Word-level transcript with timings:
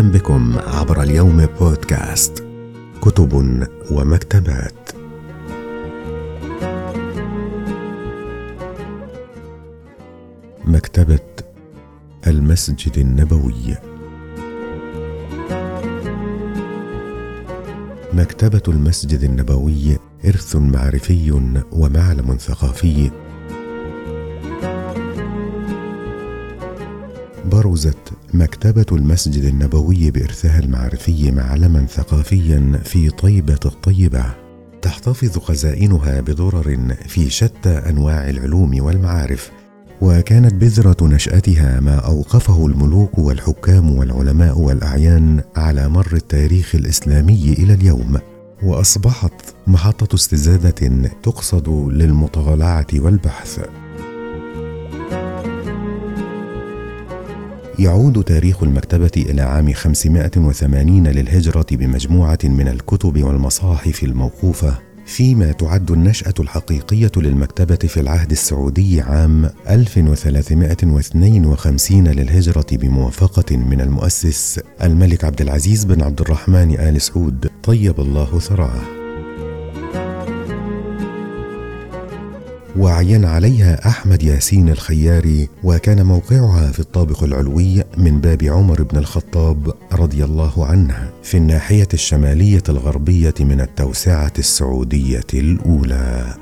وسهلا 0.00 0.12
بكم 0.18 0.58
عبر 0.58 1.02
اليوم 1.02 1.46
بودكاست 1.60 2.44
كتب 3.02 3.32
ومكتبات. 3.90 4.90
مكتبة 10.64 11.18
المسجد 12.26 12.98
النبوي. 12.98 13.76
مكتبة 18.12 18.62
المسجد 18.68 19.22
النبوي 19.22 19.98
إرث 20.24 20.56
معرفي 20.56 21.30
ومعلم 21.72 22.36
ثقافي. 22.36 23.10
برزت 27.52 28.12
مكتبة 28.34 28.86
المسجد 28.92 29.44
النبوي 29.44 30.10
بإرثها 30.10 30.58
المعرفي 30.58 31.30
معلما 31.30 31.86
ثقافيا 31.86 32.80
في 32.84 33.10
طيبة 33.10 33.58
الطيبة. 33.66 34.24
تحتفظ 34.82 35.38
خزائنها 35.38 36.20
بدرر 36.20 36.96
في 37.08 37.30
شتى 37.30 37.70
أنواع 37.70 38.30
العلوم 38.30 38.82
والمعارف 38.84 39.50
وكانت 40.00 40.54
بذرة 40.54 40.96
نشأتها 41.02 41.80
ما 41.80 41.94
أوقفه 41.94 42.66
الملوك 42.66 43.18
والحكام 43.18 43.96
والعلماء 43.96 44.58
والأعيان 44.58 45.40
على 45.56 45.88
مر 45.88 46.12
التاريخ 46.12 46.74
الإسلامي 46.74 47.54
إلى 47.58 47.74
اليوم. 47.74 48.18
وأصبحت 48.62 49.54
محطة 49.66 50.14
استزادة 50.14 51.10
تقصد 51.22 51.68
للمطالعة 51.68 52.86
والبحث. 52.94 53.60
يعود 57.80 58.24
تاريخ 58.24 58.62
المكتبة 58.62 59.10
إلى 59.16 59.42
عام 59.42 59.72
580 59.72 61.06
للهجرة 61.06 61.66
بمجموعة 61.70 62.38
من 62.44 62.68
الكتب 62.68 63.22
والمصاحف 63.22 64.04
الموقوفة 64.04 64.78
فيما 65.06 65.52
تعد 65.52 65.90
النشأة 65.90 66.34
الحقيقية 66.40 67.12
للمكتبة 67.16 67.76
في 67.76 68.00
العهد 68.00 68.30
السعودي 68.30 69.00
عام 69.00 69.50
1352 69.68 72.08
للهجرة 72.08 72.66
بموافقة 72.72 73.56
من 73.56 73.80
المؤسس 73.80 74.60
الملك 74.82 75.24
عبد 75.24 75.40
العزيز 75.40 75.84
بن 75.84 76.02
عبد 76.02 76.20
الرحمن 76.20 76.80
آل 76.80 77.00
سعود. 77.00 77.50
طيب 77.62 78.00
الله 78.00 78.38
ثراه. 78.38 78.99
وعين 82.76 83.24
عليها 83.24 83.88
أحمد 83.88 84.22
ياسين 84.22 84.68
الخياري 84.68 85.48
وكان 85.64 86.06
موقعها 86.06 86.72
في 86.72 86.80
الطابق 86.80 87.24
العلوي 87.24 87.84
من 87.96 88.20
باب 88.20 88.42
عمر 88.42 88.82
بن 88.82 88.98
الخطاب 88.98 89.74
رضي 89.92 90.24
الله 90.24 90.66
عنه 90.66 91.10
في 91.22 91.36
الناحية 91.36 91.88
الشمالية 91.94 92.62
الغربية 92.68 93.34
من 93.40 93.60
التوسعة 93.60 94.32
السعودية 94.38 95.26
الأولى. 95.34 96.34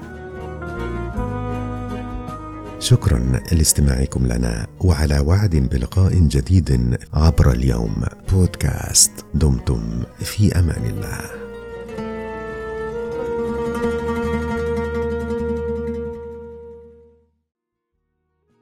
شكرا 2.81 3.41
لاستماعكم 3.53 4.27
لنا 4.27 4.67
وعلى 4.81 5.19
وعد 5.19 5.57
بلقاء 5.57 6.15
جديد 6.15 6.99
عبر 7.15 7.53
اليوم. 7.53 8.03
بودكاست 8.33 9.13
دمتم 9.35 10.03
في 10.19 10.59
أمان 10.59 10.85
الله. 10.85 11.48